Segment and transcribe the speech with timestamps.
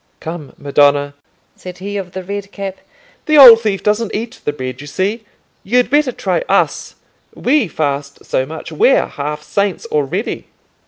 [0.19, 1.13] "Come, madonna,"
[1.55, 2.77] said he of the red cap,
[3.27, 5.25] "the old thief doesn't eat the bread, you see:
[5.63, 6.95] you'd better try us.
[7.35, 10.47] We fast so much, we're half saints already."